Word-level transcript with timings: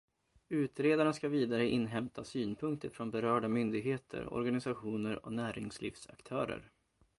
Utredaren 0.49 1.13
ska 1.13 1.29
vidare 1.29 1.67
inhämta 1.69 2.23
synpunkter 2.23 2.89
från 2.89 3.11
berörda 3.11 3.47
myndigheter, 3.47 4.33
organisationer 4.33 5.25
och 5.25 5.33
näringslivsaktörer. 5.33 6.71